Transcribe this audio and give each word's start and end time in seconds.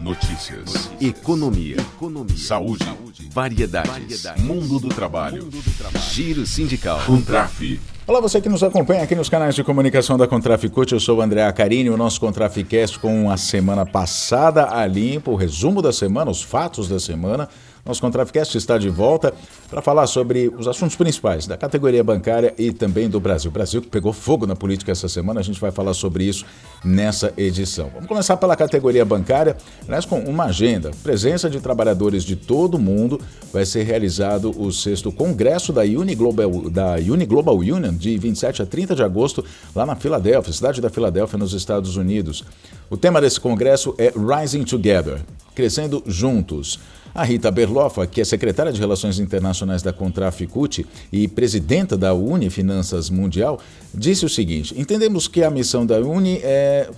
Notícias. 0.00 0.90
Economia. 0.98 1.76
Economia. 1.76 2.36
Saúde. 2.38 2.84
Saúde. 2.84 3.28
Variedades. 3.30 3.92
Variedades. 3.92 4.42
Mundo 4.42 4.80
do 4.80 4.88
trabalho. 4.88 5.44
Mundo 5.44 5.60
do 5.60 5.76
trabalho. 5.76 6.04
Giro 6.10 6.46
sindical. 6.46 7.04
Contraf. 7.04 7.60
Olá, 8.06 8.18
você 8.18 8.40
que 8.40 8.48
nos 8.48 8.62
acompanha 8.62 9.02
aqui 9.02 9.14
nos 9.14 9.28
canais 9.28 9.54
de 9.54 9.62
comunicação 9.62 10.16
da 10.16 10.26
Contraficute. 10.26 10.94
Eu 10.94 11.00
sou 11.00 11.18
o 11.18 11.22
André 11.22 11.44
Acarini, 11.44 11.90
o 11.90 11.96
nosso 11.96 12.18
Contraficast 12.18 12.98
com 12.98 13.30
a 13.30 13.36
semana 13.36 13.84
passada 13.84 14.68
a 14.74 14.86
limpo, 14.86 15.32
o 15.32 15.36
resumo 15.36 15.82
da 15.82 15.92
semana, 15.92 16.30
os 16.30 16.42
fatos 16.42 16.88
da 16.88 16.98
semana. 16.98 17.48
Nosso 17.84 18.00
Contraficast 18.02 18.56
está 18.58 18.76
de 18.76 18.88
volta 18.88 19.32
para 19.70 19.80
falar 19.80 20.06
sobre 20.06 20.48
os 20.48 20.68
assuntos 20.68 20.96
principais 20.96 21.46
da 21.46 21.56
categoria 21.56 22.04
bancária 22.04 22.54
e 22.58 22.72
também 22.72 23.08
do 23.08 23.18
Brasil. 23.18 23.50
O 23.50 23.54
Brasil 23.54 23.80
que 23.80 23.88
pegou 23.88 24.12
fogo 24.12 24.46
na 24.46 24.54
política 24.54 24.92
essa 24.92 25.08
semana, 25.08 25.40
a 25.40 25.42
gente 25.42 25.60
vai 25.60 25.70
falar 25.70 25.94
sobre 25.94 26.24
isso 26.24 26.44
nessa 26.84 27.32
edição. 27.36 27.90
Vamos 27.94 28.06
começar 28.06 28.36
pela 28.36 28.54
categoria 28.54 29.04
bancária, 29.04 29.56
aliás, 29.86 30.04
com 30.04 30.20
uma 30.20 30.44
agenda. 30.44 30.90
Presença 31.02 31.48
de 31.48 31.60
trabalhadores 31.60 32.22
de 32.24 32.36
todo 32.36 32.78
mundo. 32.78 33.20
Vai 33.52 33.64
ser 33.64 33.82
realizado 33.82 34.50
o 34.60 34.70
sexto 34.70 35.10
congresso 35.10 35.72
da 35.72 35.82
Uniglobal, 35.82 36.70
da 36.70 36.96
Uniglobal 36.96 37.56
Union, 37.56 37.89
de 37.92 38.16
27 38.18 38.62
a 38.62 38.66
30 38.66 38.94
de 38.94 39.02
agosto, 39.02 39.44
lá 39.74 39.84
na 39.84 39.96
Filadélfia, 39.96 40.52
cidade 40.52 40.80
da 40.80 40.90
Filadélfia, 40.90 41.38
nos 41.38 41.52
Estados 41.52 41.96
Unidos. 41.96 42.44
O 42.88 42.96
tema 42.96 43.20
desse 43.20 43.40
congresso 43.40 43.94
é 43.98 44.12
Rising 44.16 44.64
Together, 44.64 45.20
crescendo 45.54 46.02
juntos. 46.06 46.78
A 47.12 47.24
Rita 47.24 47.50
Berloffa, 47.50 48.06
que 48.06 48.20
é 48.20 48.24
secretária 48.24 48.72
de 48.72 48.78
Relações 48.78 49.18
Internacionais 49.18 49.82
da 49.82 49.92
Contraficute 49.92 50.86
e 51.12 51.26
presidenta 51.26 51.96
da 51.96 52.14
Uni 52.14 52.48
Finanças 52.50 53.10
Mundial, 53.10 53.58
disse 53.92 54.24
o 54.24 54.28
seguinte: 54.28 54.78
Entendemos 54.78 55.26
que 55.26 55.42
a 55.42 55.50
missão 55.50 55.84
da 55.84 55.98
Uni 55.98 56.38
é 56.42 56.88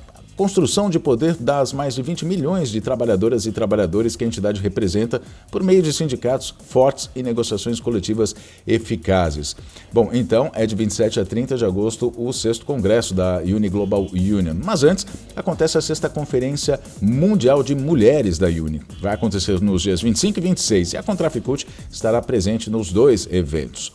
construção 0.42 0.91
de 0.91 0.98
poder 0.98 1.37
das 1.37 1.73
mais 1.73 1.95
de 1.95 2.02
20 2.02 2.24
milhões 2.27 2.69
de 2.69 2.80
trabalhadoras 2.80 3.46
e 3.46 3.52
trabalhadores 3.52 4.16
que 4.16 4.24
a 4.24 4.27
entidade 4.27 4.60
representa 4.60 5.23
por 5.52 5.62
meio 5.62 5.80
de 5.80 5.92
sindicatos 5.92 6.52
fortes 6.66 7.09
e 7.15 7.23
negociações 7.23 7.79
coletivas 7.79 8.35
eficazes. 8.66 9.54
Bom, 9.93 10.10
então 10.13 10.51
é 10.52 10.66
de 10.66 10.74
27 10.74 11.20
a 11.20 11.24
30 11.24 11.57
de 11.57 11.65
agosto 11.65 12.13
o 12.16 12.32
sexto 12.32 12.66
congresso 12.66 13.15
da 13.15 13.38
Uniglobal 13.38 14.09
Union. 14.13 14.57
Mas 14.65 14.82
antes, 14.82 15.07
acontece 15.37 15.79
a 15.79 15.80
sexta 15.80 16.09
Conferência 16.09 16.80
Mundial 17.01 17.63
de 17.63 17.76
Mulheres 17.76 18.37
da 18.37 18.48
Uni. 18.48 18.82
Vai 19.01 19.15
acontecer 19.15 19.60
nos 19.60 19.82
dias 19.82 20.02
25 20.02 20.40
e 20.40 20.43
26 20.43 20.95
e 20.95 20.96
a 20.96 21.04
Contraficute 21.04 21.68
estará 21.88 22.20
presente 22.20 22.68
nos 22.68 22.90
dois 22.90 23.29
eventos 23.30 23.93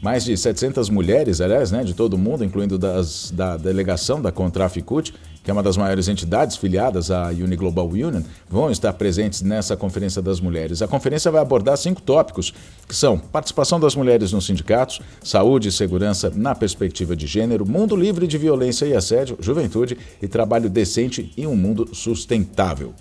mais 0.00 0.24
de 0.24 0.36
700 0.36 0.88
mulheres, 0.88 1.40
aliás, 1.40 1.70
né, 1.70 1.84
de 1.84 1.92
todo 1.94 2.16
mundo, 2.16 2.44
incluindo 2.44 2.78
das, 2.78 3.30
da 3.30 3.56
delegação 3.56 4.20
da 4.20 4.32
Contraficute, 4.32 5.12
que 5.50 5.52
é 5.52 5.56
uma 5.56 5.64
das 5.64 5.76
maiores 5.76 6.06
entidades 6.06 6.56
filiadas 6.56 7.10
à 7.10 7.30
Uniglobal 7.30 7.88
Union, 7.88 8.22
vão 8.48 8.70
estar 8.70 8.92
presentes 8.92 9.42
nessa 9.42 9.76
Conferência 9.76 10.22
das 10.22 10.38
Mulheres. 10.38 10.80
A 10.80 10.86
conferência 10.86 11.28
vai 11.28 11.42
abordar 11.42 11.76
cinco 11.76 12.00
tópicos, 12.00 12.54
que 12.86 12.94
são 12.94 13.18
participação 13.18 13.80
das 13.80 13.96
mulheres 13.96 14.30
nos 14.30 14.46
sindicatos, 14.46 15.00
saúde 15.20 15.66
e 15.66 15.72
segurança 15.72 16.30
na 16.32 16.54
perspectiva 16.54 17.16
de 17.16 17.26
gênero, 17.26 17.66
mundo 17.66 17.96
livre 17.96 18.28
de 18.28 18.38
violência 18.38 18.86
e 18.86 18.94
assédio, 18.94 19.36
juventude 19.40 19.98
e 20.22 20.28
trabalho 20.28 20.70
decente 20.70 21.32
em 21.36 21.48
um 21.48 21.56
mundo 21.56 21.92
sustentável. 21.92 22.94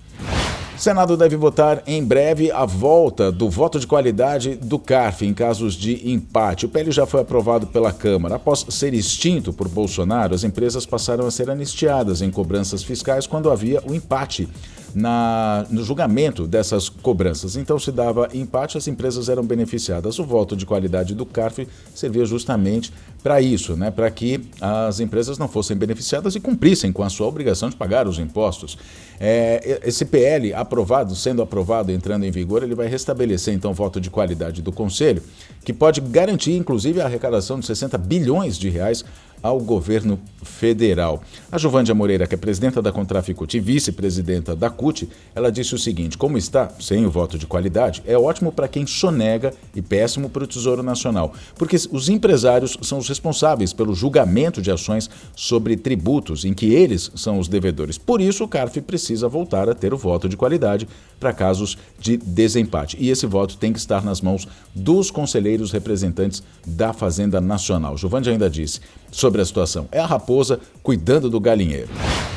O 0.79 0.81
Senado 0.81 1.17
deve 1.17 1.35
votar 1.35 1.83
em 1.85 2.01
breve 2.01 2.49
a 2.53 2.63
volta 2.65 3.33
do 3.33 3.49
voto 3.49 3.81
de 3.81 3.85
qualidade 3.85 4.55
do 4.55 4.79
CARF 4.79 5.25
em 5.25 5.33
casos 5.33 5.73
de 5.73 6.09
empate. 6.09 6.65
O 6.65 6.69
PL 6.69 6.89
já 6.89 7.05
foi 7.05 7.19
aprovado 7.19 7.67
pela 7.67 7.91
Câmara. 7.91 8.35
Após 8.35 8.65
ser 8.69 8.93
extinto 8.93 9.51
por 9.51 9.67
Bolsonaro, 9.67 10.33
as 10.33 10.45
empresas 10.45 10.85
passaram 10.85 11.27
a 11.27 11.31
ser 11.31 11.49
anistiadas 11.49 12.21
em 12.21 12.31
cobranças 12.31 12.81
fiscais 12.81 13.27
quando 13.27 13.51
havia 13.51 13.83
o 13.85 13.93
empate 13.93 14.47
na, 14.93 15.65
no 15.69 15.83
julgamento 15.83 16.47
dessas 16.47 16.89
cobranças. 16.89 17.55
Então, 17.55 17.77
se 17.79 17.91
dava 17.91 18.29
empate, 18.33 18.77
as 18.77 18.87
empresas 18.87 19.29
eram 19.29 19.43
beneficiadas. 19.43 20.19
O 20.19 20.23
voto 20.23 20.55
de 20.55 20.65
qualidade 20.65 21.13
do 21.13 21.25
CARF 21.25 21.67
servia 21.93 22.25
justamente 22.25 22.91
para 23.21 23.41
isso, 23.41 23.75
né? 23.75 23.91
para 23.91 24.09
que 24.09 24.41
as 24.61 24.99
empresas 24.99 25.37
não 25.37 25.47
fossem 25.47 25.75
beneficiadas 25.75 26.35
e 26.35 26.39
cumprissem 26.39 26.91
com 26.91 27.03
a 27.03 27.09
sua 27.09 27.27
obrigação 27.27 27.69
de 27.69 27.75
pagar 27.75 28.07
os 28.07 28.17
impostos. 28.17 28.77
É, 29.19 29.81
esse 29.83 30.05
PL 30.05 30.53
aprovado, 30.53 31.13
sendo 31.15 31.41
aprovado, 31.41 31.91
entrando 31.91 32.25
em 32.25 32.31
vigor, 32.31 32.63
ele 32.63 32.75
vai 32.75 32.87
restabelecer 32.87 33.53
então 33.53 33.71
o 33.71 33.73
voto 33.73 33.99
de 33.99 34.09
qualidade 34.09 34.61
do 34.61 34.71
Conselho, 34.71 35.21
que 35.63 35.73
pode 35.73 35.99
garantir 35.99 36.53
inclusive 36.53 37.01
a 37.01 37.05
arrecadação 37.05 37.59
de 37.59 37.65
60 37.65 37.97
bilhões 37.97 38.57
de 38.57 38.69
reais 38.69 39.03
ao 39.41 39.59
governo 39.59 40.19
federal. 40.43 41.21
A 41.51 41.57
Jovândia 41.57 41.93
Moreira, 41.93 42.27
que 42.27 42.35
é 42.35 42.37
presidenta 42.37 42.81
da 42.81 42.91
Contraficute 42.91 43.57
e 43.57 43.59
vice-presidenta 43.59 44.55
da 44.55 44.69
CUT, 44.69 45.09
ela 45.35 45.51
disse 45.51 45.75
o 45.75 45.79
seguinte: 45.79 46.17
como 46.17 46.37
está, 46.37 46.69
sem 46.79 47.05
o 47.05 47.11
voto 47.11 47.37
de 47.37 47.45
qualidade, 47.45 48.01
é 48.05 48.17
ótimo 48.17 48.51
para 48.51 48.67
quem 48.67 48.85
sonega 48.85 49.53
e 49.75 49.81
péssimo 49.81 50.29
para 50.29 50.43
o 50.43 50.47
Tesouro 50.47 50.83
Nacional, 50.83 51.33
porque 51.55 51.75
os 51.91 52.09
empresários 52.09 52.77
são 52.81 52.97
os 52.97 53.07
responsáveis 53.07 53.73
pelo 53.73 53.93
julgamento 53.93 54.61
de 54.61 54.71
ações 54.71 55.09
sobre 55.35 55.75
tributos, 55.75 56.45
em 56.45 56.53
que 56.53 56.73
eles 56.73 57.11
são 57.15 57.39
os 57.39 57.47
devedores. 57.47 57.97
Por 57.97 58.21
isso, 58.21 58.43
o 58.43 58.47
CARF 58.47 58.81
precisa 58.81 59.27
voltar 59.27 59.69
a 59.69 59.75
ter 59.75 59.93
o 59.93 59.97
voto 59.97 60.29
de 60.29 60.37
qualidade 60.37 60.87
para 61.19 61.33
casos 61.33 61.77
de 61.99 62.17
desempate. 62.17 62.97
E 62.99 63.09
esse 63.09 63.25
voto 63.25 63.57
tem 63.57 63.73
que 63.73 63.79
estar 63.79 64.03
nas 64.03 64.21
mãos 64.21 64.47
dos 64.73 65.11
conselheiros 65.11 65.71
representantes 65.71 66.41
da 66.65 66.93
Fazenda 66.93 67.41
Nacional. 67.41 67.97
Jovândia 67.97 68.31
ainda 68.31 68.49
disse 68.49 68.79
sobre 69.11 69.41
a 69.41 69.45
situação: 69.45 69.87
é 69.91 69.99
a 69.99 70.05
raposa 70.05 70.59
cuidando 70.83 71.29
do 71.29 71.39
galinheiro. 71.39 71.89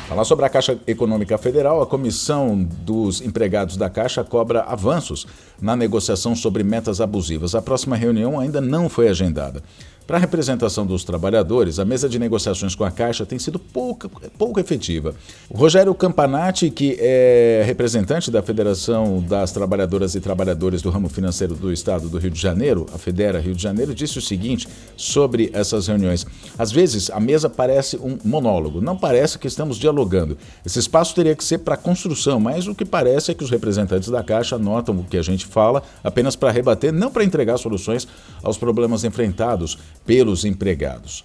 Falar 0.07 0.25
sobre 0.25 0.45
a 0.45 0.49
Caixa 0.49 0.77
Econômica 0.85 1.37
Federal, 1.37 1.81
a 1.81 1.87
Comissão 1.87 2.61
dos 2.61 3.21
Empregados 3.21 3.77
da 3.77 3.89
Caixa 3.89 4.23
cobra 4.23 4.61
avanços 4.61 5.25
na 5.61 5.75
negociação 5.75 6.35
sobre 6.35 6.61
metas 6.61 6.99
abusivas. 6.99 7.55
A 7.55 7.61
próxima 7.61 7.95
reunião 7.95 8.37
ainda 8.37 8.59
não 8.59 8.89
foi 8.89 9.07
agendada. 9.07 9.63
Para 10.05 10.17
a 10.17 10.19
representação 10.19 10.85
dos 10.85 11.05
trabalhadores, 11.05 11.79
a 11.79 11.85
mesa 11.85 12.09
de 12.09 12.19
negociações 12.19 12.75
com 12.75 12.83
a 12.83 12.91
Caixa 12.91 13.25
tem 13.25 13.39
sido 13.39 13.57
pouco, 13.57 14.09
pouco 14.37 14.59
efetiva. 14.59 15.15
O 15.49 15.57
Rogério 15.57 15.95
Campanati, 15.95 16.69
que 16.69 16.97
é 16.99 17.63
representante 17.65 18.29
da 18.29 18.43
Federação 18.43 19.21
das 19.21 19.53
Trabalhadoras 19.53 20.13
e 20.13 20.19
Trabalhadores 20.19 20.81
do 20.81 20.89
Ramo 20.89 21.07
Financeiro 21.07 21.55
do 21.55 21.71
Estado 21.71 22.09
do 22.09 22.17
Rio 22.17 22.31
de 22.31 22.39
Janeiro, 22.39 22.85
a 22.93 22.97
Federa 22.97 23.39
Rio 23.39 23.55
de 23.55 23.63
Janeiro, 23.63 23.95
disse 23.95 24.17
o 24.17 24.21
seguinte 24.21 24.67
sobre 24.97 25.49
essas 25.53 25.87
reuniões. 25.87 26.27
Às 26.59 26.69
vezes, 26.69 27.09
a 27.09 27.21
mesa 27.21 27.49
parece 27.49 27.95
um 27.95 28.17
monólogo, 28.25 28.81
não 28.81 28.97
parece 28.97 29.39
que 29.39 29.47
estamos 29.47 29.77
dialogando. 29.77 29.92
Esse 30.65 30.79
espaço 30.79 31.13
teria 31.13 31.35
que 31.35 31.43
ser 31.43 31.59
para 31.59 31.77
construção, 31.77 32.39
mas 32.39 32.67
o 32.67 32.75
que 32.75 32.85
parece 32.85 33.31
é 33.31 33.33
que 33.33 33.43
os 33.43 33.49
representantes 33.49 34.09
da 34.09 34.23
Caixa 34.23 34.57
notam 34.57 34.97
o 34.97 35.03
que 35.03 35.17
a 35.17 35.21
gente 35.21 35.45
fala 35.45 35.83
apenas 36.03 36.35
para 36.35 36.51
rebater, 36.51 36.91
não 36.91 37.11
para 37.11 37.23
entregar 37.23 37.57
soluções 37.57 38.07
aos 38.41 38.57
problemas 38.57 39.03
enfrentados 39.03 39.77
pelos 40.05 40.45
empregados. 40.45 41.23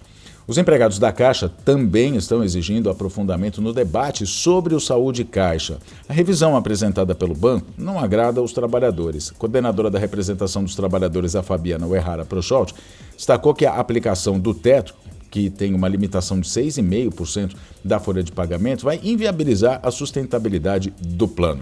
Os 0.49 0.57
empregados 0.57 0.97
da 0.97 1.11
Caixa 1.11 1.47
também 1.63 2.15
estão 2.15 2.43
exigindo 2.43 2.89
aprofundamento 2.89 3.61
no 3.61 3.71
debate 3.71 4.25
sobre 4.25 4.73
o 4.73 4.79
Saúde 4.79 5.23
Caixa. 5.23 5.77
A 6.07 6.13
revisão 6.13 6.57
apresentada 6.57 7.13
pelo 7.13 7.35
banco 7.35 7.67
não 7.77 7.99
agrada 7.99 8.39
aos 8.39 8.51
trabalhadores. 8.51 9.29
A 9.29 9.37
coordenadora 9.37 9.91
da 9.91 9.99
representação 9.99 10.63
dos 10.63 10.73
trabalhadores, 10.73 11.35
a 11.35 11.43
Fabiana 11.43 11.85
Uerrara 11.85 12.25
Procholt, 12.25 12.73
destacou 13.15 13.53
que 13.53 13.63
a 13.63 13.75
aplicação 13.75 14.39
do 14.39 14.51
teto, 14.51 14.95
que 15.29 15.49
tem 15.49 15.73
uma 15.73 15.87
limitação 15.87 16.39
de 16.39 16.47
6,5% 16.47 17.55
da 17.83 17.99
folha 17.99 18.23
de 18.23 18.31
pagamento, 18.31 18.85
vai 18.85 18.99
inviabilizar 19.03 19.79
a 19.83 19.91
sustentabilidade 19.91 20.93
do 20.99 21.27
plano. 21.27 21.61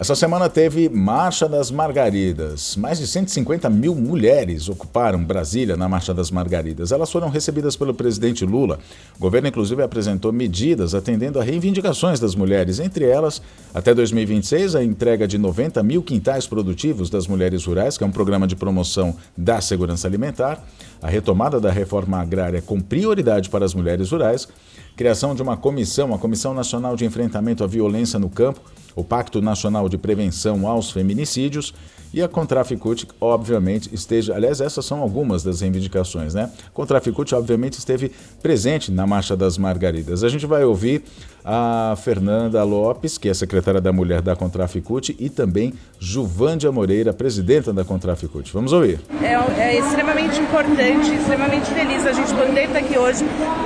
Essa 0.00 0.14
semana 0.14 0.48
teve 0.48 0.88
Marcha 0.88 1.46
das 1.46 1.70
Margaridas. 1.70 2.74
Mais 2.74 2.98
de 2.98 3.06
150 3.06 3.68
mil 3.68 3.94
mulheres 3.94 4.66
ocuparam 4.66 5.22
Brasília 5.22 5.76
na 5.76 5.90
Marcha 5.90 6.14
das 6.14 6.30
Margaridas. 6.30 6.90
Elas 6.90 7.12
foram 7.12 7.28
recebidas 7.28 7.76
pelo 7.76 7.92
presidente 7.92 8.46
Lula. 8.46 8.78
O 9.18 9.20
governo, 9.20 9.48
inclusive, 9.48 9.82
apresentou 9.82 10.32
medidas 10.32 10.94
atendendo 10.94 11.38
a 11.38 11.44
reivindicações 11.44 12.18
das 12.18 12.34
mulheres, 12.34 12.80
entre 12.80 13.04
elas, 13.04 13.42
até 13.74 13.92
2026, 13.92 14.74
a 14.74 14.82
entrega 14.82 15.28
de 15.28 15.36
90 15.36 15.82
mil 15.82 16.02
quintais 16.02 16.46
produtivos 16.46 17.10
das 17.10 17.26
mulheres 17.26 17.66
rurais, 17.66 17.98
que 17.98 18.02
é 18.02 18.06
um 18.06 18.10
programa 18.10 18.46
de 18.46 18.56
promoção 18.56 19.14
da 19.36 19.60
segurança 19.60 20.08
alimentar, 20.08 20.66
a 21.02 21.08
retomada 21.08 21.60
da 21.60 21.70
reforma 21.70 22.20
agrária 22.20 22.60
com 22.60 22.80
prioridade 22.80 23.48
para 23.48 23.64
as 23.64 23.74
mulheres 23.74 24.10
rurais, 24.10 24.48
criação 24.96 25.34
de 25.34 25.42
uma 25.42 25.56
comissão, 25.56 26.14
a 26.14 26.18
Comissão 26.18 26.52
Nacional 26.52 26.96
de 26.96 27.04
Enfrentamento 27.04 27.64
à 27.64 27.66
Violência 27.66 28.18
no 28.18 28.28
Campo, 28.28 28.60
o 28.94 29.04
Pacto 29.04 29.40
Nacional 29.40 29.88
de 29.88 29.96
Prevenção 29.96 30.66
aos 30.66 30.90
Feminicídios 30.90 31.72
e 32.12 32.20
a 32.20 32.28
Contraficute, 32.28 33.06
obviamente, 33.20 33.88
esteja. 33.94 34.34
Aliás, 34.34 34.60
essas 34.60 34.84
são 34.84 35.00
algumas 35.00 35.44
das 35.44 35.60
reivindicações, 35.60 36.34
né? 36.34 36.50
Contraficute, 36.74 37.34
obviamente, 37.34 37.78
esteve 37.78 38.10
presente 38.42 38.90
na 38.90 39.06
Marcha 39.06 39.36
das 39.36 39.56
Margaridas. 39.56 40.24
A 40.24 40.28
gente 40.28 40.44
vai 40.44 40.64
ouvir 40.64 41.04
a 41.52 41.96
Fernanda 41.96 42.62
Lopes, 42.62 43.18
que 43.18 43.28
é 43.28 43.34
secretária 43.34 43.80
da 43.80 43.92
Mulher 43.92 44.22
da 44.22 44.36
Contraficute, 44.36 45.16
e 45.18 45.28
também 45.28 45.74
Juvândia 45.98 46.70
Moreira, 46.70 47.12
presidenta 47.12 47.72
da 47.72 47.84
Contraficute. 47.84 48.52
Vamos 48.52 48.72
ouvir. 48.72 49.00
É, 49.20 49.60
é, 49.60 49.76
extremamente 49.76 50.38
importante, 50.38 51.12
extremamente 51.12 51.66
feliz 51.72 52.06
a 52.06 52.12
gente 52.12 52.32
poder 52.32 52.66
estar 52.66 52.78
aqui 52.78 52.96
hoje 52.96 53.24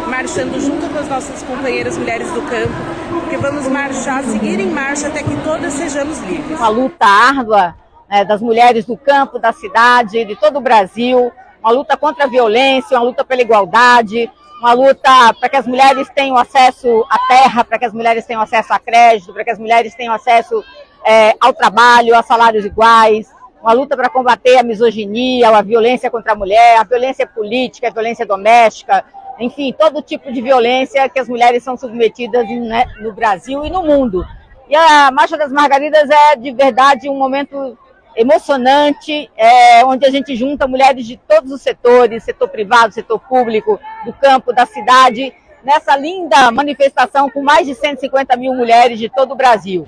marchando 0.08 0.58
junto 0.58 0.88
com 0.88 0.98
as 0.98 1.08
nossas 1.10 1.42
companheiras 1.42 1.98
mulheres 1.98 2.31
do 2.31 2.40
campo, 2.40 2.72
porque 3.20 3.36
vamos 3.36 3.69
marchar, 3.69 4.25
seguir 4.25 4.58
em 4.60 4.70
marcha 4.70 5.08
até 5.08 5.22
que 5.22 5.36
todas 5.44 5.75
sejamos 5.75 6.19
livres. 6.20 6.58
Uma 6.58 6.69
luta 6.69 7.04
árdua 7.04 7.75
né, 8.08 8.25
das 8.25 8.40
mulheres 8.40 8.86
do 8.86 8.96
campo, 8.96 9.38
da 9.38 9.52
cidade, 9.52 10.25
de 10.25 10.34
todo 10.36 10.56
o 10.56 10.62
Brasil, 10.62 11.31
uma 11.60 11.70
luta 11.70 11.98
contra 11.98 12.25
a 12.25 12.28
violência, 12.28 12.96
uma 12.96 13.04
luta 13.04 13.22
pela 13.22 13.42
igualdade, 13.42 14.31
uma 14.64 14.72
luta 14.72 15.34
para 15.38 15.50
que 15.50 15.56
as 15.58 15.66
mulheres 15.66 16.08
tenham 16.14 16.38
acesso 16.38 17.05
à 17.11 17.19
terra, 17.28 17.62
para 17.62 17.78
que 17.78 17.84
as 17.84 17.93
mulheres 17.93 18.25
tenham 18.25 18.40
acesso 18.40 18.72
a 18.72 18.78
crédito, 18.78 19.31
para 19.31 19.44
que 19.44 19.50
as 19.50 19.58
mulheres 19.58 19.94
tenham 19.94 20.14
acesso 20.14 20.64
é, 21.05 21.34
ao 21.38 21.52
trabalho, 21.52 22.16
a 22.16 22.22
salários 22.22 22.64
iguais, 22.64 23.31
uma 23.61 23.75
luta 23.75 23.94
para 23.94 24.08
combater 24.08 24.56
a 24.56 24.62
misoginia, 24.62 25.50
a 25.50 25.61
violência 25.61 26.11
contra 26.11 26.32
a 26.32 26.34
mulher, 26.34 26.78
a 26.78 26.82
violência 26.82 27.26
política, 27.26 27.88
a 27.88 27.93
violência 27.93 28.25
doméstica, 28.25 29.05
enfim, 29.38 29.70
todo 29.78 30.00
tipo 30.00 30.32
de 30.32 30.40
violência 30.40 31.10
que 31.10 31.19
as 31.19 31.28
mulheres 31.28 31.62
são 31.62 31.76
submetidas 31.76 32.49
né, 32.49 32.87
no 33.00 33.12
Brasil 33.12 33.67
e 33.67 33.70
no 33.70 33.82
mundo. 33.82 34.25
E 34.67 34.75
a 34.75 35.10
Marcha 35.10 35.37
das 35.37 35.52
Margaridas 35.52 36.08
é 36.08 36.37
de 36.37 36.50
verdade 36.52 37.06
um 37.06 37.19
momento 37.19 37.76
emocionante, 38.16 39.31
é, 39.37 39.84
onde 39.84 40.06
a 40.06 40.11
gente 40.11 40.37
junta 40.37 40.66
mulheres 40.66 41.06
de 41.06 41.16
todos 41.16 41.50
os 41.50 41.61
setores, 41.61 42.25
setor 42.25 42.49
privado, 42.49 42.94
setor 42.94 43.19
público, 43.19 43.78
do 44.05 44.12
campo, 44.12 44.52
da 44.52 44.66
cidade, 44.66 45.32
nessa 45.64 45.96
linda 45.96 46.50
manifestação 46.50 47.31
com 47.31 47.43
mais 47.43 47.66
de 47.66 47.75
150 47.75 48.37
mil 48.37 48.55
mulheres 48.55 48.99
de 48.99 49.08
todo 49.08 49.32
o 49.32 49.37
Brasil. 49.37 49.87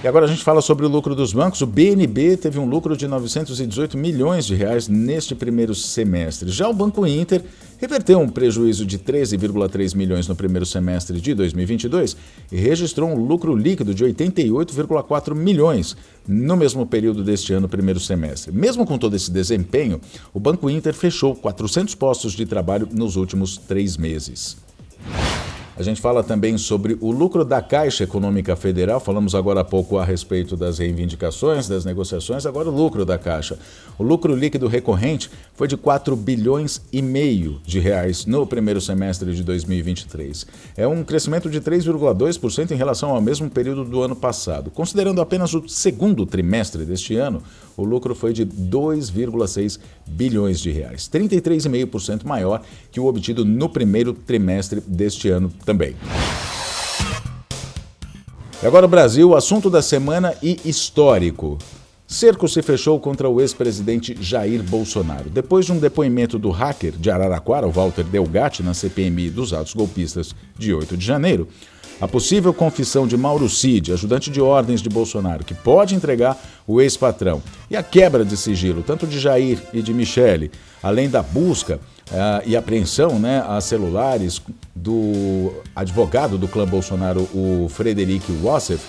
E 0.00 0.06
agora 0.06 0.26
a 0.26 0.28
gente 0.28 0.44
fala 0.44 0.60
sobre 0.62 0.86
o 0.86 0.88
lucro 0.88 1.12
dos 1.12 1.32
bancos. 1.32 1.60
O 1.60 1.66
BNB 1.66 2.36
teve 2.36 2.56
um 2.56 2.68
lucro 2.68 2.96
de 2.96 3.08
918 3.08 3.98
milhões 3.98 4.46
de 4.46 4.54
reais 4.54 4.86
neste 4.86 5.34
primeiro 5.34 5.74
semestre. 5.74 6.48
Já 6.52 6.68
o 6.68 6.72
Banco 6.72 7.04
Inter 7.04 7.42
reverteu 7.78 8.20
um 8.20 8.28
prejuízo 8.28 8.86
de 8.86 8.96
13,3 8.96 9.96
milhões 9.96 10.28
no 10.28 10.36
primeiro 10.36 10.64
semestre 10.64 11.20
de 11.20 11.34
2022 11.34 12.16
e 12.52 12.56
registrou 12.56 13.10
um 13.10 13.16
lucro 13.16 13.56
líquido 13.56 13.92
de 13.92 14.04
88,4 14.04 15.34
milhões 15.34 15.96
no 16.28 16.56
mesmo 16.56 16.86
período 16.86 17.24
deste 17.24 17.52
ano, 17.52 17.68
primeiro 17.68 17.98
semestre. 17.98 18.52
Mesmo 18.52 18.86
com 18.86 18.98
todo 18.98 19.16
esse 19.16 19.32
desempenho, 19.32 20.00
o 20.32 20.38
Banco 20.38 20.70
Inter 20.70 20.94
fechou 20.94 21.34
400 21.34 21.96
postos 21.96 22.34
de 22.34 22.46
trabalho 22.46 22.88
nos 22.92 23.16
últimos 23.16 23.56
três 23.56 23.96
meses. 23.96 24.67
A 25.78 25.82
gente 25.84 26.00
fala 26.00 26.24
também 26.24 26.58
sobre 26.58 26.98
o 27.00 27.12
lucro 27.12 27.44
da 27.44 27.62
Caixa 27.62 28.02
Econômica 28.02 28.56
Federal. 28.56 28.98
Falamos 28.98 29.32
agora 29.32 29.60
há 29.60 29.64
pouco 29.64 29.96
a 29.96 30.04
respeito 30.04 30.56
das 30.56 30.78
reivindicações, 30.78 31.68
das 31.68 31.84
negociações, 31.84 32.44
agora 32.44 32.68
o 32.68 32.74
lucro 32.74 33.04
da 33.04 33.16
Caixa. 33.16 33.56
O 33.96 34.02
lucro 34.02 34.34
líquido 34.34 34.66
recorrente 34.66 35.30
foi 35.54 35.68
de 35.68 35.76
4 35.76 36.16
bilhões 36.16 36.82
e 36.92 37.00
meio 37.00 37.60
de 37.64 37.78
reais 37.78 38.26
no 38.26 38.44
primeiro 38.44 38.80
semestre 38.80 39.32
de 39.32 39.44
2023. 39.44 40.48
É 40.76 40.84
um 40.84 41.04
crescimento 41.04 41.48
de 41.48 41.60
3,2% 41.60 42.72
em 42.72 42.76
relação 42.76 43.10
ao 43.10 43.22
mesmo 43.22 43.48
período 43.48 43.84
do 43.84 44.02
ano 44.02 44.16
passado. 44.16 44.72
Considerando 44.72 45.20
apenas 45.20 45.54
o 45.54 45.68
segundo 45.68 46.26
trimestre 46.26 46.84
deste 46.84 47.14
ano, 47.14 47.40
o 47.78 47.84
lucro 47.84 48.12
foi 48.12 48.32
de 48.32 48.44
2,6 48.44 49.78
bilhões 50.06 50.58
de 50.58 50.70
reais, 50.72 51.08
33,5% 51.08 52.24
maior 52.24 52.60
que 52.90 52.98
o 52.98 53.06
obtido 53.06 53.44
no 53.44 53.68
primeiro 53.68 54.12
trimestre 54.12 54.80
deste 54.80 55.28
ano 55.28 55.50
também. 55.64 55.94
E 58.60 58.66
agora 58.66 58.84
o 58.84 58.88
Brasil, 58.88 59.36
assunto 59.36 59.70
da 59.70 59.80
semana 59.80 60.34
e 60.42 60.58
histórico. 60.64 61.56
Cerco 62.10 62.48
se 62.48 62.62
fechou 62.62 62.98
contra 62.98 63.28
o 63.28 63.38
ex-presidente 63.38 64.16
Jair 64.18 64.62
Bolsonaro. 64.62 65.28
Depois 65.28 65.66
de 65.66 65.72
um 65.72 65.78
depoimento 65.78 66.38
do 66.38 66.50
hacker 66.50 66.92
de 66.92 67.10
Araraquara, 67.10 67.68
o 67.68 67.70
Walter 67.70 68.02
Delgatti, 68.02 68.62
na 68.62 68.72
CPMI 68.72 69.28
dos 69.28 69.52
atos 69.52 69.74
golpistas 69.74 70.34
de 70.56 70.72
8 70.72 70.96
de 70.96 71.04
janeiro, 71.04 71.46
a 72.00 72.08
possível 72.08 72.54
confissão 72.54 73.06
de 73.06 73.14
Mauro 73.14 73.46
Cid, 73.46 73.92
ajudante 73.92 74.30
de 74.30 74.40
ordens 74.40 74.80
de 74.80 74.88
Bolsonaro, 74.88 75.44
que 75.44 75.52
pode 75.52 75.94
entregar 75.94 76.42
o 76.66 76.80
ex-patrão, 76.80 77.42
e 77.70 77.76
a 77.76 77.82
quebra 77.82 78.24
de 78.24 78.38
sigilo, 78.38 78.82
tanto 78.82 79.06
de 79.06 79.20
Jair 79.20 79.58
e 79.74 79.82
de 79.82 79.92
Michele, 79.92 80.50
além 80.82 81.10
da 81.10 81.22
busca 81.22 81.78
uh, 82.10 82.42
e 82.46 82.56
apreensão 82.56 83.18
né, 83.18 83.44
a 83.46 83.60
celulares 83.60 84.40
do 84.74 85.52
advogado 85.76 86.38
do 86.38 86.48
clã 86.48 86.64
Bolsonaro, 86.64 87.28
o 87.34 87.68
Frederic 87.68 88.32
Wassef, 88.42 88.80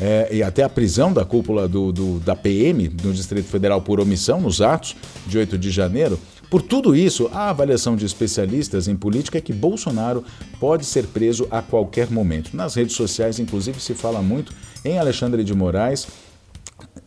é, 0.00 0.28
e 0.30 0.42
até 0.42 0.62
a 0.62 0.68
prisão 0.68 1.12
da 1.12 1.24
cúpula 1.24 1.66
do, 1.66 1.92
do, 1.92 2.20
da 2.20 2.36
PM 2.36 2.90
no 3.02 3.12
Distrito 3.12 3.48
Federal 3.48 3.80
por 3.80 4.00
omissão 4.00 4.40
nos 4.40 4.60
atos 4.60 4.96
de 5.26 5.38
8 5.38 5.56
de 5.56 5.70
janeiro, 5.70 6.18
por 6.50 6.62
tudo 6.62 6.94
isso, 6.94 7.28
a 7.32 7.50
avaliação 7.50 7.96
de 7.96 8.06
especialistas 8.06 8.86
em 8.86 8.94
política 8.94 9.38
é 9.38 9.40
que 9.40 9.52
Bolsonaro 9.52 10.24
pode 10.60 10.84
ser 10.84 11.06
preso 11.06 11.48
a 11.50 11.60
qualquer 11.60 12.08
momento. 12.08 12.56
Nas 12.56 12.74
redes 12.74 12.94
sociais, 12.94 13.40
inclusive, 13.40 13.80
se 13.80 13.94
fala 13.94 14.22
muito 14.22 14.52
em 14.84 14.98
Alexandre 14.98 15.42
de 15.42 15.52
Moraes 15.52 16.06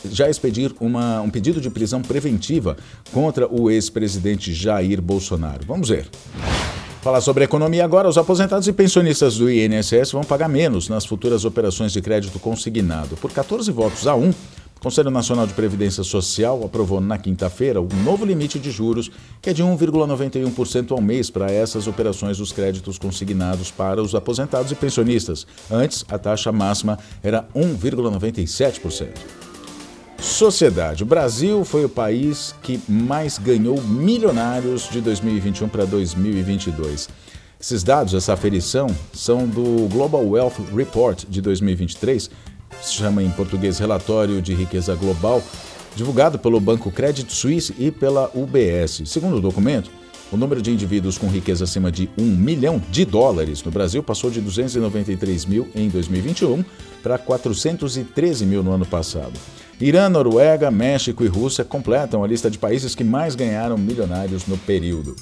já 0.06 0.30
expedir 0.30 0.74
uma, 0.80 1.22
um 1.22 1.30
pedido 1.30 1.60
de 1.62 1.70
prisão 1.70 2.02
preventiva 2.02 2.78
contra 3.12 3.48
o 3.48 3.70
ex-presidente 3.70 4.54
Jair 4.54 5.02
Bolsonaro. 5.02 5.66
Vamos 5.66 5.90
ver. 5.90 6.10
Falar 7.02 7.22
sobre 7.22 7.46
economia 7.46 7.86
agora, 7.86 8.10
os 8.10 8.18
aposentados 8.18 8.68
e 8.68 8.74
pensionistas 8.74 9.38
do 9.38 9.50
INSS 9.50 10.12
vão 10.12 10.22
pagar 10.22 10.50
menos 10.50 10.90
nas 10.90 11.06
futuras 11.06 11.46
operações 11.46 11.94
de 11.94 12.02
crédito 12.02 12.38
consignado. 12.40 13.16
Por 13.16 13.32
14 13.32 13.72
votos 13.72 14.06
a 14.06 14.16
1, 14.16 14.30
o 14.30 14.34
Conselho 14.82 15.10
Nacional 15.10 15.48
de 15.48 15.54
Previdência 15.54 16.04
Social 16.04 16.62
aprovou 16.62 17.00
na 17.00 17.18
quinta-feira 17.18 17.80
um 17.80 18.04
novo 18.04 18.26
limite 18.26 18.60
de 18.60 18.70
juros, 18.70 19.10
que 19.42 19.50
é 19.50 19.54
de 19.54 19.64
1,91% 19.64 20.92
ao 20.92 21.02
mês 21.02 21.30
para 21.30 21.50
essas 21.50 21.88
operações 21.88 22.38
dos 22.38 22.52
créditos 22.52 22.98
consignados 22.98 23.72
para 23.72 24.02
os 24.02 24.14
aposentados 24.14 24.70
e 24.70 24.76
pensionistas. 24.76 25.48
Antes, 25.72 26.04
a 26.10 26.18
taxa 26.18 26.52
máxima 26.52 27.00
era 27.24 27.48
1,97%. 27.56 29.49
Sociedade. 30.22 31.04
O 31.04 31.06
Brasil 31.06 31.64
foi 31.64 31.86
o 31.86 31.90
país 31.90 32.54
que 32.62 32.80
mais 32.88 33.38
ganhou 33.38 33.82
milionários 33.82 34.90
de 34.90 35.02
2021 35.02 35.70
para 35.70 35.86
2022. 35.86 37.10
Esses 37.60 37.84
dados, 37.84 38.14
essa 38.14 38.34
aferição, 38.34 38.88
são 39.14 39.48
do 39.48 39.88
Global 39.90 40.26
Wealth 40.26 40.56
Report 40.74 41.26
de 41.28 41.42
2023, 41.42 42.30
se 42.82 42.94
chama 42.94 43.22
em 43.22 43.30
português 43.32 43.80
Relatório 43.80 44.42
de 44.42 44.54
Riqueza 44.54 44.96
Global, 44.96 45.42
divulgado 45.96 46.40
pelo 46.40 46.60
Banco 46.60 46.92
Credit 46.92 47.32
Suisse 47.34 47.74
e 47.78 47.92
pela 47.92 48.32
UBS. 48.34 49.04
Segundo 49.06 49.38
o 49.38 49.42
documento, 49.42 49.92
o 50.32 50.38
número 50.38 50.62
de 50.62 50.72
indivíduos 50.72 51.18
com 51.18 51.28
riqueza 51.28 51.64
acima 51.64 51.92
de 51.92 52.10
1 52.18 52.24
milhão 52.24 52.82
de 52.90 53.06
dólares 53.06 53.64
no 53.64 53.72
Brasil 53.72 54.04
passou 54.04 54.30
de 54.30 54.42
293 54.42 55.46
mil 55.46 55.68
em 55.76 55.90
2021 55.90 56.64
para 57.02 57.18
413 57.18 58.46
mil 58.46 58.62
no 58.62 58.72
ano 58.72 58.86
passado. 58.86 59.34
Irã, 59.82 60.10
Noruega, 60.10 60.70
México 60.70 61.24
e 61.24 61.28
Rússia 61.28 61.64
completam 61.64 62.24
a 62.24 62.28
lista 62.28 62.52
de 62.52 62.58
países 62.58 62.94
que 62.94 63.04
mais 63.04 63.34
ganharam 63.34 63.78
milionários 63.78 64.46
no 64.46 64.58
período. 64.58 65.16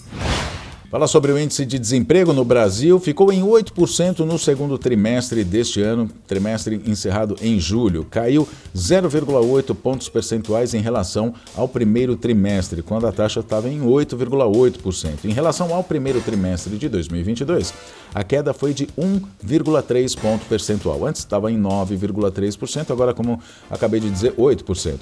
Fala 0.89 1.05
sobre 1.05 1.33
o 1.33 1.37
índice 1.37 1.65
de 1.65 1.77
desemprego 1.77 2.31
no 2.31 2.45
Brasil, 2.45 2.97
ficou 2.97 3.29
em 3.33 3.41
8% 3.41 4.19
no 4.19 4.39
segundo 4.39 4.77
trimestre 4.77 5.43
deste 5.43 5.81
ano, 5.81 6.09
trimestre 6.25 6.81
encerrado 6.85 7.35
em 7.41 7.59
julho. 7.59 8.05
Caiu 8.09 8.47
0,8 8.73 9.75
pontos 9.75 10.07
percentuais 10.07 10.73
em 10.73 10.79
relação 10.79 11.33
ao 11.57 11.67
primeiro 11.67 12.15
trimestre, 12.15 12.81
quando 12.81 13.05
a 13.05 13.11
taxa 13.11 13.41
estava 13.41 13.67
em 13.67 13.81
8,8%. 13.81 15.25
Em 15.25 15.33
relação 15.33 15.75
ao 15.75 15.83
primeiro 15.83 16.21
trimestre 16.21 16.77
de 16.77 16.87
2022, 16.87 17.73
a 18.15 18.23
queda 18.23 18.53
foi 18.53 18.73
de 18.73 18.87
1,3 18.97 20.17
ponto 20.17 20.45
percentual. 20.45 21.05
Antes 21.05 21.19
estava 21.19 21.51
em 21.51 21.61
9,3%, 21.61 22.91
agora, 22.91 23.13
como 23.13 23.41
acabei 23.69 23.99
de 23.99 24.09
dizer, 24.09 24.33
8%. 24.35 25.01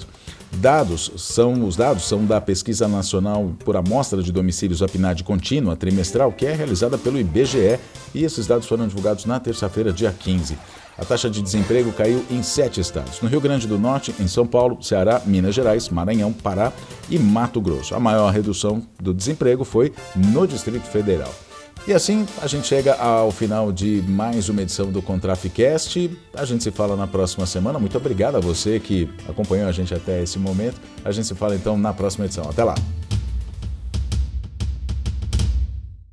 Dados 0.58 1.12
são 1.16 1.66
os 1.66 1.76
dados 1.76 2.04
são 2.04 2.24
da 2.24 2.40
Pesquisa 2.40 2.88
Nacional 2.88 3.52
por 3.64 3.76
Amostra 3.76 4.22
de 4.22 4.32
Domicílios 4.32 4.82
APNAD 4.82 5.22
Contínua 5.22 5.76
Trimestral, 5.76 6.32
que 6.32 6.46
é 6.46 6.54
realizada 6.54 6.96
pelo 6.96 7.18
IBGE, 7.18 7.78
e 8.14 8.24
esses 8.24 8.46
dados 8.46 8.66
foram 8.66 8.88
divulgados 8.88 9.26
na 9.26 9.38
terça-feira, 9.38 9.92
dia 9.92 10.14
15. 10.18 10.56
A 10.96 11.04
taxa 11.04 11.28
de 11.28 11.42
desemprego 11.42 11.92
caiu 11.92 12.24
em 12.30 12.42
sete 12.42 12.80
estados: 12.80 13.20
no 13.20 13.28
Rio 13.28 13.40
Grande 13.40 13.66
do 13.66 13.78
Norte, 13.78 14.14
em 14.18 14.26
São 14.26 14.46
Paulo, 14.46 14.82
Ceará, 14.82 15.20
Minas 15.26 15.54
Gerais, 15.54 15.90
Maranhão, 15.90 16.32
Pará 16.32 16.72
e 17.10 17.18
Mato 17.18 17.60
Grosso. 17.60 17.94
A 17.94 18.00
maior 18.00 18.32
redução 18.32 18.82
do 18.98 19.12
desemprego 19.12 19.62
foi 19.62 19.92
no 20.14 20.46
Distrito 20.46 20.86
Federal. 20.86 21.45
E 21.86 21.92
assim 21.92 22.26
a 22.42 22.48
gente 22.48 22.66
chega 22.66 22.94
ao 22.94 23.30
final 23.30 23.70
de 23.70 24.02
mais 24.08 24.48
uma 24.48 24.60
edição 24.60 24.90
do 24.90 25.00
Contraficast. 25.00 26.10
A 26.34 26.44
gente 26.44 26.64
se 26.64 26.72
fala 26.72 26.96
na 26.96 27.06
próxima 27.06 27.46
semana. 27.46 27.78
Muito 27.78 27.96
obrigado 27.96 28.36
a 28.36 28.40
você 28.40 28.80
que 28.80 29.08
acompanhou 29.28 29.68
a 29.68 29.72
gente 29.72 29.94
até 29.94 30.20
esse 30.20 30.36
momento. 30.36 30.80
A 31.04 31.12
gente 31.12 31.28
se 31.28 31.34
fala 31.36 31.54
então 31.54 31.78
na 31.78 31.92
próxima 31.92 32.24
edição. 32.24 32.44
Até 32.50 32.64
lá! 32.64 32.74